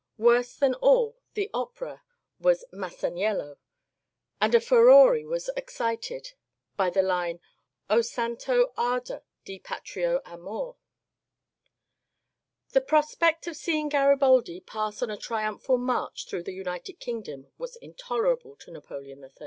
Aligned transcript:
Worse 0.17 0.55
than 0.55 0.73
all, 0.73 1.19
the 1.35 1.51
opera 1.53 2.01
was 2.39 2.65
*^ 2.73 2.75
MasanieUo," 2.75 3.57
and 4.41 4.55
a 4.55 4.59
furore 4.59 5.27
was 5.27 5.51
excited 5.55 6.31
by 6.75 6.89
the 6.89 7.03
line 7.03 7.39
^^O 7.87 8.03
santo 8.03 8.73
ardor 8.75 9.21
di 9.45 9.59
patrio 9.59 10.19
amor.'' 10.25 10.73
60 12.69 12.79
MONCURE 12.79 12.87
DANIEL 12.87 12.87
CONWAY 12.87 12.87
The 12.87 12.87
prospect 12.87 13.45
of 13.45 13.55
seeing 13.55 13.89
Graribaldi 13.91 14.65
pass 14.65 15.03
on 15.03 15.11
a 15.11 15.17
triumphal 15.17 15.77
march 15.77 16.25
through 16.27 16.43
the 16.45 16.51
United 16.53 16.93
Kingdom 16.99 17.51
was 17.59 17.75
intolerable 17.75 18.55
to 18.55 18.71
Napoleon 18.71 19.23
III. 19.23 19.35